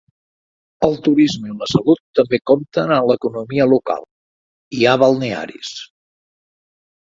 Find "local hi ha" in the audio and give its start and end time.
3.75-4.99